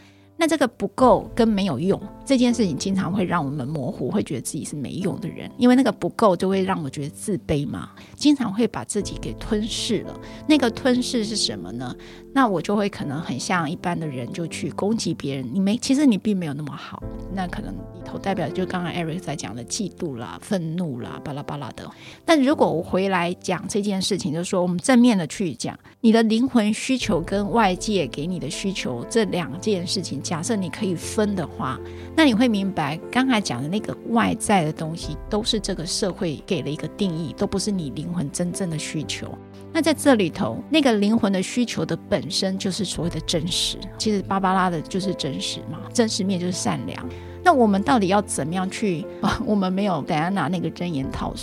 [0.41, 10.19] 那这个不够跟没有用这件事情，经常会让我们模糊，会觉得自己是没用的人，因为那个不够就会让我觉得自卑嘛，经常会把自己给吞噬了。
[10.47, 11.95] 那个吞噬是什么呢？
[12.33, 15.49] 那我就会可能很像一般的人，就去攻击别人。
[15.53, 17.03] 你没，其实你并没有那么好。
[17.33, 21.89] 那可能里头代表就刚刚 Eric 在讲的嫉妒啦、愤怒啦、巴拉巴拉的。
[22.25, 31.79] 但如果我回来讲这件事情，就是说我们正面的去讲，你的灵魂需求跟外界给你的需求这两件事情，假设你可以分的话，
[32.15, 39.37] 那你会明白刚才讲的那个外在的东西，都是这个社会给了一个定义，都不是你灵魂真正的需求。
[39.73, 43.77] 那在这里头，那个灵魂的需求的本身就是所谓的真实。
[43.97, 47.09] 其实芭芭拉的就是真实嘛，真实面就是善良。
[47.43, 49.03] 那我们到底要怎么样去？
[49.21, 51.33] 啊， 我们没有戴安娜那个真言套。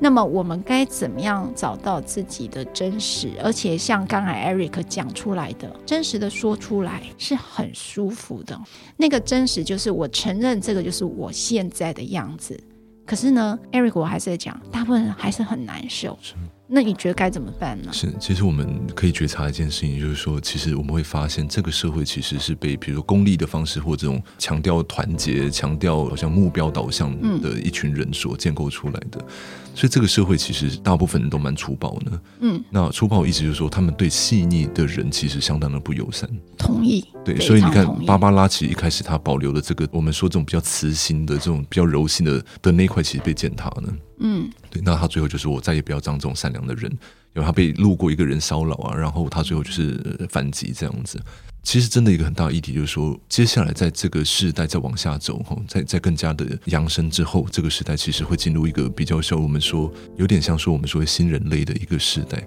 [0.00, 3.30] 那么我们该怎么样找到自己的真实？
[3.40, 8.58] 而且像刚才 Eric 讲出来的，真实的说出来是很舒服的。
[8.96, 12.58] 那个真实就是我承认这个就是我现在的样子。
[13.06, 16.18] 可是呢，Eric，我还是在讲，大部分人还是很难受。
[16.66, 17.92] 那你觉得该怎么办呢？
[17.92, 29.20] 是，其实我们可以觉察一件事情，就是说，其实我们会发现，这个社会其实是被比如说功利的方式或这种强调团结、强调好像目标导向的一群人所建构出来的。
[29.20, 29.26] 嗯、
[29.74, 32.20] 所以这个社会其实大部分人都蛮粗暴的。
[32.40, 36.28] 嗯，那粗暴意思就是说，他们对细腻的人其实相当的不友善。
[36.56, 37.04] 同意。
[37.22, 43.94] 对，所以你看，芭芭拉其实一开始他保留的这个，我们说这种比较慈心的、这种比较柔性的的那一块，其实被践踏了。
[44.18, 46.90] 嗯，对，那他最后就是我再也不要当这种善良的人，
[47.34, 51.20] 因为他被路过一个人骚扰啊，然后他最后就是反击这样子。
[51.62, 62.46] 其实真的一个很大的议题就是说，接下来在这个时代再往下走，在在更加的扬升之后，这个时代其实会进入一个比较像我们说有点像说我们说新人类的一个时代。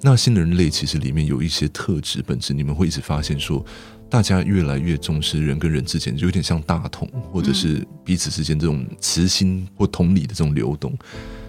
[0.00, 3.64] 那新人类其实里面有一些特质本质，你们会一直发现说。
[4.12, 10.92] 大家越来越重视人跟人之间，就有点像大同，或者是彼此之间这种慈心或同理的这种流动。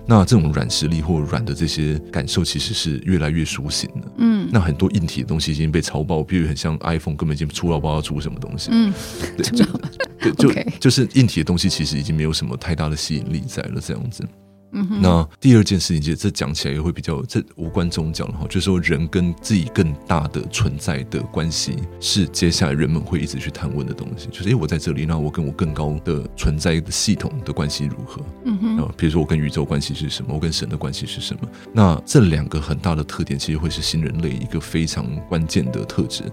[0.05, 4.11] 那这种软实力或软的这些感受，其实是越来越苏醒的。
[4.19, 8.69] 嗯，那很多硬体的东西已经被超爆，比如很像 iPhone 根本已经出了不知道出什么东西。
[8.71, 8.93] 嗯，
[9.35, 9.43] 对，
[10.31, 14.25] 就对，就就是硬体的东西，其实已经没有什么太大的吸引力在了，这样子。
[14.73, 24.27] 嗯、哼那第二件事情，其实这讲起来也会比较，这无关宗教了哈，就是说人跟自己更大的存在的关系，是接下来人们会一直去探问的东西。
[24.31, 28.21] 就是，哎，我在这里，那我跟我更高的存在的系统的关系如何？
[28.45, 30.33] 嗯哼，比如说我跟宇宙关系是什么？
[30.33, 31.47] 我跟神的关系是什么？
[31.71, 36.23] 那这两个很大的特点，其实会是新人类一个非常关键的特质。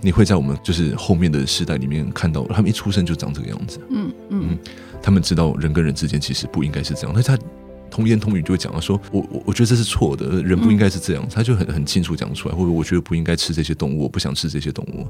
[0.00, 3.78] 你会在我们就是后面的时代里面看到，他们一出生就长这个样子。
[3.90, 4.58] 嗯嗯，嗯，
[5.02, 7.36] 他们知道人跟人之间其实不应该是这样，那他。
[7.90, 15.06] 童言通语就会讲到说，我我我觉得这是错的，人不应该是这样，他就很很清楚讲出来，或者我觉得不应该吃这些动物，我不想吃这些动物，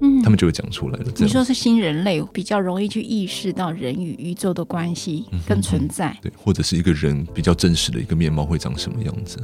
[0.00, 1.06] 嗯，他们就会讲出来了。
[1.16, 9.38] 你说是新人类比较容易去意识到人与宇宙的关系跟存在，嗯，对，或者是一个人比较真实的一个面貌会长什么样子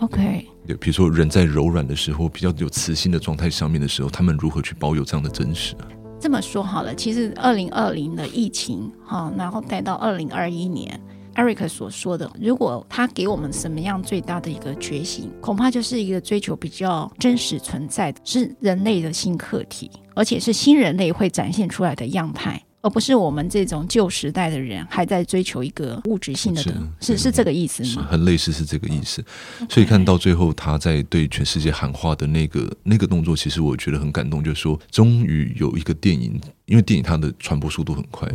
[0.00, 5.74] ？OK，对，比如说人在柔软的时候，比较有磁性的状态上面的时候，他们如何去保有这样的真实？
[6.18, 11.00] 这么说好了，其实二零二零的疫情哈，然后带到二零二一年。
[11.36, 26.74] Eric 所说的，如果他给我们什么样最大的一个觉醒，恐怕就是一个追求比较真实存在的，是人类的新课题，而且是新人类会展现出来的样态，而不是我们这种旧时代的人还在追求一个物质性的是。
[27.00, 27.88] 是是这个意思吗？
[27.90, 29.22] 是很类似是这个意思。
[29.68, 38.26] 所以看到最后他在对全世界喊话的那个那个动作，其实我觉得很感动，就是说终于有一个电影，因为电影它的传播速度很快。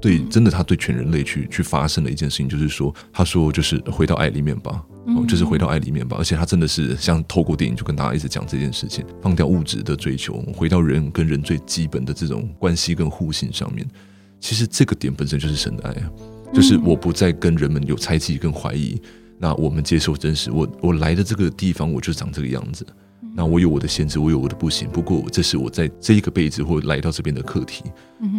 [0.00, 6.16] 对，真的，他对全人类去去发生的一件事情，就是说，他说就是回到爱里面吧，哦，就是回到爱里面吧。
[6.18, 13.86] 而且他真的是像透过电影，就跟大家一直讲这件事情，放掉物质的追求，回到人跟人最基本的这种关系跟互信上面。
[14.40, 16.10] 其实这个点本身就是神的爱啊，
[16.54, 18.98] 就是我不再跟人们有猜忌跟怀疑，
[19.38, 20.50] 那我们接受真实。
[20.50, 22.86] 我我来的这个地方，我就长这个样子。
[23.32, 24.88] 那我有我的限制，我有我的不行。
[24.88, 27.84] 不过这是我在这一个辈子或来到这边的课题。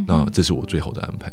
[0.05, 1.31] 那这是我最好的安排。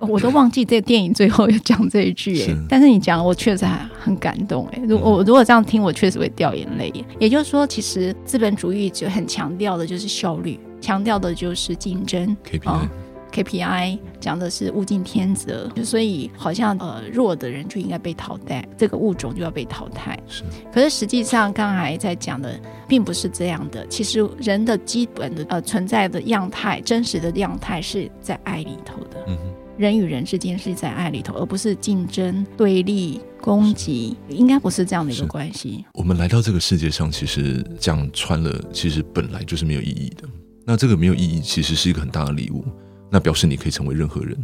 [0.00, 4.82] 我都忘记这个电影最后要讲这一句但是你讲我确实还很感动哎。
[4.88, 6.92] 如果我如果这样听，我确实会掉眼泪。
[7.18, 12.36] 也就是说，其实资本主义就很强调的就是效率，强调的就是竞争。
[12.44, 12.88] KPI。
[13.32, 20.18] KPI 讲的是物竞天择，所以好像呃弱的人就应该被淘汰，这个物种就要被淘汰。
[20.26, 22.58] 是，可是实际上刚才在讲的
[22.88, 23.86] 并不是这样的。
[23.86, 29.24] 其实人的基本的呃存在的样态，真实的样态是在爱里头的。
[29.28, 35.82] 嗯哼，人与人之间是在爱里头，而不是竞争、对立、攻击，应该不是这样的一个关系。
[35.94, 40.28] 我们来到这个世界上，其实这样穿了，其实本来就是没有意义的。
[40.66, 42.62] 那这个没有意义，其实是一个很大的礼物。
[43.10, 44.36] 那表示你可以成为任何人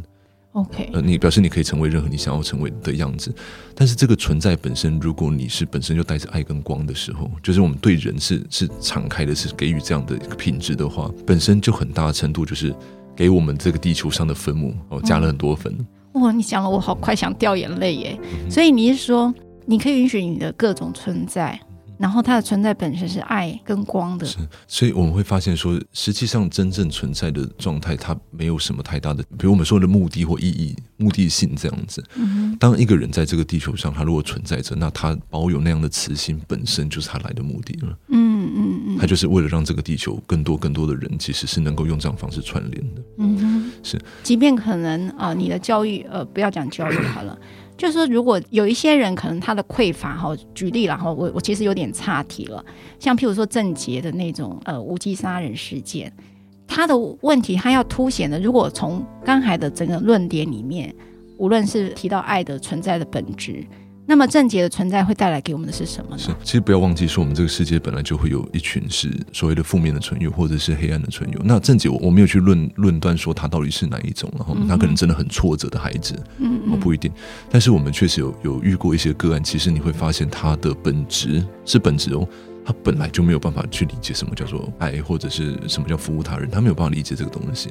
[0.53, 0.88] ，OK？
[0.94, 3.31] 呃，你表示你可以成为任何你想要成为的样子。
[3.75, 12.75] 但是这个存在本身，如果你是本身就带着爱跟光的时候，就是我们对人是是敞开的，是给予这样的一个品质的话，本身就很大的程度就是
[13.16, 15.74] 给我们这个地球上的分母哦加了很多分。
[16.12, 18.18] 哇、你讲了我好快想掉眼泪耶！
[18.22, 21.59] 嗯、所以你是说，你可以允许你的各种存在？
[21.98, 24.37] 然后它的存在本身是爱跟光的，是，
[24.68, 32.05] 所以我们会发现说，实际上真正存在的状态，它没有什么太大的，比如我们说的目的或意义、目的性这样子。
[32.16, 37.98] 嗯，当一个人在这个地球上，他如果存在着，那他保有那样的磁性，本身就是他来的目的了。
[38.09, 38.25] 嗯。
[38.46, 43.02] 嗯嗯嗯，它就是为了让这个地球更多更多的人其实是能够用这样方式串联的。
[43.18, 47.38] 嗯哼，是，即便可能啊、呃，你的教育呃，不要讲教育好了，
[47.76, 52.64] 就是说如果有一些人可能他的匮乏哈，举例然后，我我其实有点岔题了，
[52.99, 56.12] 像譬如说郑杰的那种呃无机杀人事件，
[56.66, 60.94] 他的问题他要凸显的，如果从刚才的整个论点里面，
[61.38, 63.64] 无论是提到爱的存在的本质。
[64.07, 66.18] 那么症结的存在会带来给我们的是什么呢？
[66.18, 71.40] 是，其实不要忘记说，我们这个世界本来就会有一群是所谓的负面的存有，或者是黑暗的存有。
[71.44, 77.11] 那症结我我没有去论论断说他到底是哪一种，然后他可能真的很挫折的孩子，嗯，嗯，不一定。
[77.50, 82.26] 但是我们确实有有遇过一些个案，其实你会发现他的本质是本质哦，
[82.66, 87.70] 他本来就没有办法去理解什么叫做爱，或者是什么叫服务他人，他没有办法理解这个东西。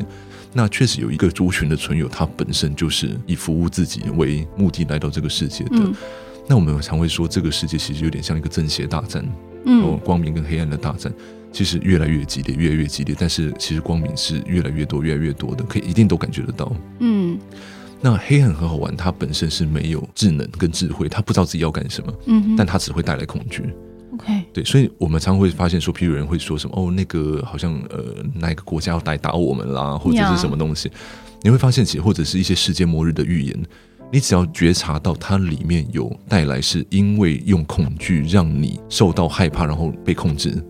[0.53, 5.71] 那确实有一个族群的存有，他本身就是以服务自己为目的来到这个世界的。
[5.73, 5.93] 嗯
[6.47, 9.27] 那我们常会说，这个世界其实有点像一个正邪大战，
[9.65, 11.11] 嗯，光明跟黑暗的大战，
[11.51, 13.15] 其实越来越激烈，越来越激烈。
[13.19, 16.71] 但是其实光明是越来越多，越来越多的，可以一定都感觉得到。
[16.99, 17.39] 嗯，
[17.99, 23.63] 那黑暗很好玩，它本身是没有智能跟智慧，它不知道自己要干什么，嗯，但它只会带来恐惧。
[24.14, 30.91] OK，对，所以我们常会发现说，譬如有人会说什么，哦，那个好像呃，哪个国家要来打我们啦，或者是什么东西，
[31.41, 33.64] 你会发现其实或者是一些世界末日的预言。
[34.12, 40.64] 你只要觉察到它里面有带来，是因为用恐惧让你受到害怕，然后被控制.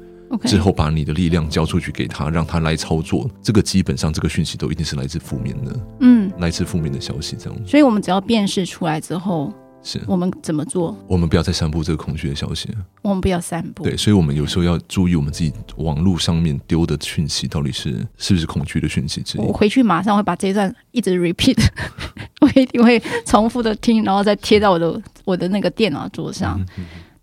[0.43, 3.29] 之后把你的力量交出去给他，让他来操作。
[3.41, 7.57] 这个基本上这个讯息都一定是来自负面的，嗯，来自负面的消息这样。
[7.65, 9.53] 所以我们只要辨识出来之后。
[9.85, 10.97] 是我们怎么做？
[11.07, 12.67] 我们不要再散布这个恐惧的消息。
[13.03, 13.83] 我们不要散布。
[13.83, 19.41] 对，所以，我们有时候要注意我们自己网络上面丢的讯息到底是是不是恐惧的讯息之一。
[19.41, 21.63] 我回去马上会把这一段一直 repeat，
[22.41, 26.59] 我一定会重复的听，然后再贴到我的我的那个电脑桌上。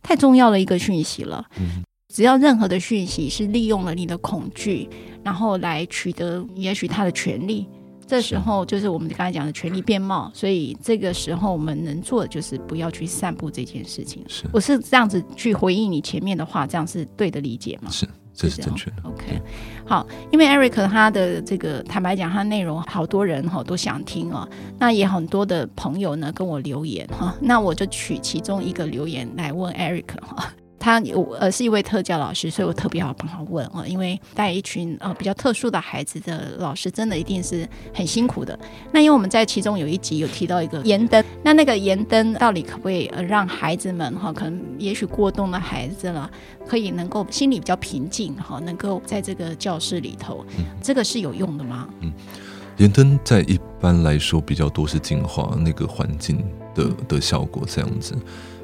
[0.01, 1.45] 太重要的一个讯息了。
[1.59, 1.83] 嗯、
[2.15, 4.89] 只要任何的讯息是利用了你的恐惧，
[5.25, 7.67] 然后来取得也许他的权利。
[8.07, 14.25] 这时候就是我们刚才讲的权力变貌，所以这个时候我们能做的就是不要去散布这件事情。
[14.29, 17.91] 是，我是这样子去回应你前面的话，这样是对的理解吗？
[17.91, 18.97] 是，这是正确的。
[19.05, 19.41] OK，
[19.87, 24.49] 好，因为 Eric 他的这个坦白讲，他内容好多人哈都想听哦，
[24.79, 30.53] 那也很多的朋友呢跟我留言哈，那我就取其中一个留言来问 Eric 哈。
[30.83, 38.59] 他有呃是一位特教老师，所以我特别好帮他问啊，因为带一群呃比较特殊的孩子的老师，真的一定是很辛苦的。
[38.91, 46.29] 那因为我们在其中有一集有提到一个盐灯，那那个盐灯到底可不可以呃让孩子们哈，可能也许过冬的孩子了，
[46.67, 50.45] 可以能够心里比较平静哈，能够在这个教室里头，
[50.83, 51.89] 这个是有用的吗？
[52.01, 52.13] 嗯，
[52.79, 58.17] 盐灯在一般来说比较多是净化那个环境的的效果，这样子。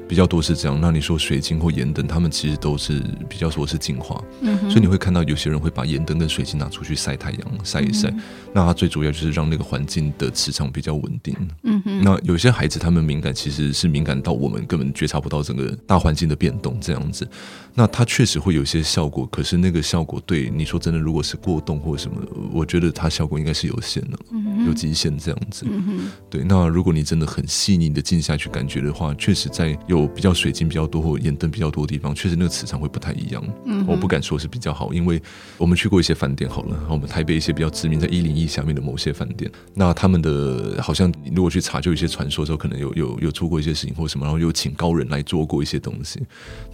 [0.09, 2.99] 比较多是这样，那你说水晶或盐灯，他们其实都是
[3.29, 8.09] 比较说是净化，嗯、所以你会看到有些人会把盐灯跟水晶拿出去晒太阳，晒一晒。
[8.09, 8.19] 嗯、
[8.51, 11.35] 那它最主要就是让那个环境的磁场比较稳定。
[11.61, 12.01] 嗯哼。
[12.03, 17.27] 那有些孩子他们敏感，其实是敏感到我们根本觉察不到整个大环境的变动这样子。
[17.75, 22.17] 那它确实会有些效果，可是那个效果对你说真的，如果是过动或什么，
[22.51, 24.17] 我觉得它效果应该是有限的，
[24.65, 25.65] 有极限这样子。
[25.69, 30.09] 嗯、对，那如果你真的很细腻的静下去感觉的话，确实在有。
[30.19, 33.41] 比较水晶比较多或盐灯比较多的地方，确实那个磁场会不太一样。
[33.65, 35.21] 嗯，我不敢说是比较好，因为
[35.57, 46.21] 我们去过一些饭店，好了，我们台北一些比较知名在一零一下面的某些饭店，那他们的好像如果去查，就有一些传说的时候，可能有有有出过一些事情或什么，然后有请高人来做过一些东西。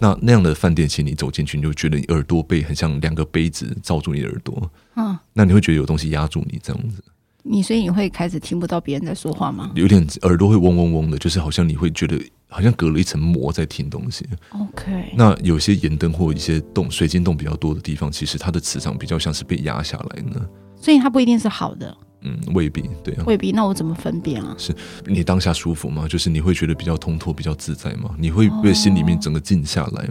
[0.00, 4.68] 那那样的饭店，其实你走进去，你就觉得你耳朵被很像两个杯子罩住你的耳朵。
[4.96, 7.00] 嗯，那你会觉得有东西压住你这样子。
[7.48, 9.70] 你所以你会开始听不到别人在说话吗？
[9.74, 14.26] 有点耳朵会嗡嗡嗡的，就是好像你会觉得好像隔了一层膜在听东西。
[14.50, 20.44] OK，那有些岩灯或一些洞、水晶洞比较多的地方，其实它的磁场比较像是被压下来呢。
[20.80, 21.96] 所以它不一定是好的。
[22.22, 23.52] 嗯，未必对啊，未必。
[23.52, 24.54] 那我怎么分辨啊？
[24.58, 24.74] 是
[25.04, 26.08] 你当下舒服吗？
[26.08, 28.10] 就是你会觉得比较通透、比较自在吗？
[28.18, 30.04] 你会被心里面整个静下来？
[30.04, 30.08] 哦、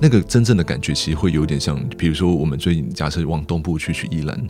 [0.00, 4.48] 那个真正的感觉其实会有点像，比如说我们最近假设往东部去，去宜兰。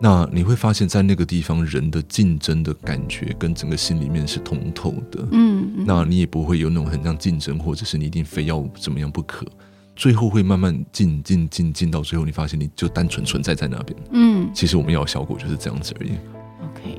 [0.00, 5.26] 那你会发现在那个地方，人的竞争的感觉跟整个心里面是通透的。
[5.30, 9.46] 嗯，嗯，那你也不会有那种很像竞争，或者是你一定非要怎么样不可。
[9.96, 13.98] 最后会慢慢进进进进到最后，你发现你就单纯存在在那边。
[14.10, 16.10] 嗯，其实我们要的效果就是这样子而已。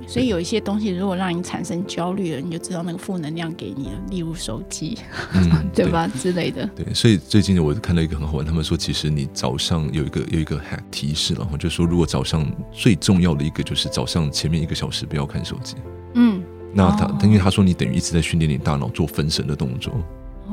[0.07, 4.97] 所以有一些东西如果让你产生焦虑了，你就知道那个负能量给你了，例如手机，
[5.33, 6.65] 嗯， 对吧之类的。
[6.75, 15.75] 对，所以最近我看到一个很好玩，他们说其实你早上有一个有一个提示，然后就说如果早上最重要的一个就是早上前面一个小时不要看手机。
[16.13, 16.41] 嗯，
[16.73, 19.93] 那他因为他说你等于一直在训练你大脑做分神的动作。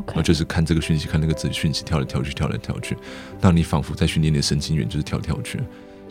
[0.07, 2.97] 然后就是看这个讯息，看那个字讯息，跳来跳去，跳来跳去，
[3.41, 5.61] 那你仿佛在训练你的神经元，就是跳来跳去。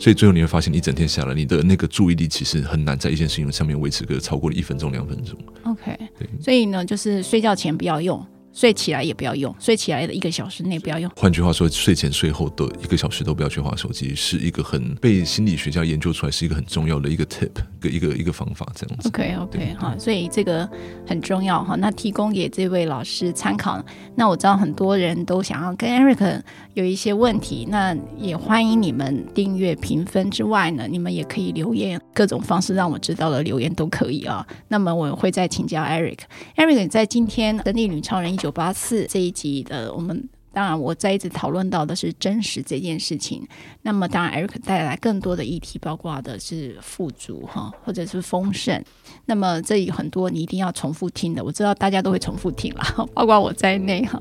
[0.02, 5.38] 所以最后你会发现，你整天下来，你的那个注意力其实很难在一件事情上面维持个超过了一分钟、两分钟。
[5.62, 8.20] OK，对，所以呢，就是睡觉前不要用。
[8.54, 11.10] 睡起来也不要用，睡起来的一个小时内不要用。
[11.16, 17.48] 换句话说，睡前睡后的一个小时都不要去划手机，是一个很被心理学家研究出来，是一个很重要的一个 tip，
[17.80, 19.08] 一个一个一个方法，这样子。
[19.08, 20.68] OK OK 哈，所以这个
[21.06, 21.76] 很重要哈。
[21.76, 23.82] 那提供给这位老师参考。
[24.14, 26.42] 那我知道很多人都想要跟 Eric
[26.74, 34.46] 有一些问题，那也欢迎你们订阅、评分之外呢，你们也可以留言，各种方式让我知道的留言都可以啊。
[34.68, 36.20] 那么我会再请教 Eric。
[36.56, 43.46] Eric 在今天《神力女超人一》九八四这一集的，我们当然我再一直讨论到的是真实这件事情。
[43.82, 48.82] 那么当然，Eric 带来更多的议题，包括的是富足哈，或者是丰盛。
[49.26, 54.18] 那么这里很多你一定要重复听的，我知道大家都会重复听了，包括我在内哈。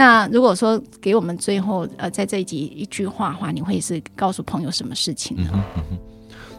[0.00, 5.50] 那如果说给我们最后呃在这一集一句话的话，你会是告诉朋友什么事情呢？
[5.52, 5.98] 嗯嗯、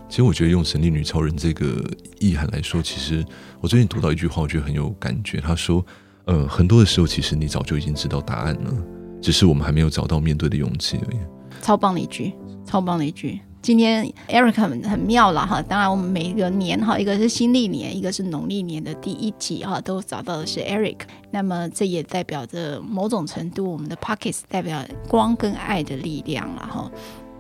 [0.08, 1.84] 其实我觉得用神力女超人这个
[2.20, 3.26] 意涵来说，其实
[3.60, 5.42] 我最近读到一句话，我觉得很有感觉。
[5.42, 5.84] 他说。
[6.26, 8.72] 呃，很多的时候，其实你早就已经知道答案了，
[9.20, 11.18] 只是我们还没有找到面对的勇气而已。
[11.64, 12.32] 超棒的一句，
[12.64, 13.42] 超棒的一句。
[13.62, 20.98] 今天 Eric 很很妙了哈，当然我们每一个年哈，一个是新历年，一个是农历年的第一集哈，都找到的是 Eric。
[21.30, 26.92] 那么这也代表着某种程度，我们的 Podcast 代表光跟爱的力量了哈。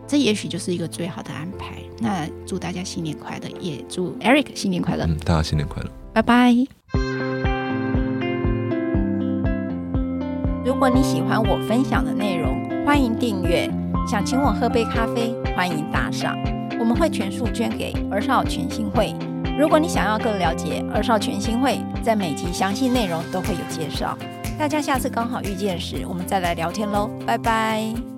[0.08, 1.78] 这也许就是一个最好的安排。
[2.00, 5.06] 那祝大家新年快乐，也祝 Eric 新年快乐。
[5.06, 6.56] 嗯，大家新年快乐，拜拜。
[10.64, 13.68] 如果你喜欢我分享的内容，欢迎订阅。
[14.08, 16.38] 想请我喝杯咖啡，欢迎打赏，
[16.80, 19.16] 我们会全数捐给二少全新会。
[19.58, 24.18] 如果你想要更了解二少全新会，在每集详细内容都会有介绍。
[24.60, 28.11] 大家下次刚好遇见时，我们再来聊天喽，拜拜。